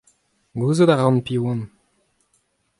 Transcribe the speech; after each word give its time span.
Gouzout 0.59 0.91
a 0.93 0.95
ran 0.97 1.17
piv 1.25 1.41
on. 1.51 1.61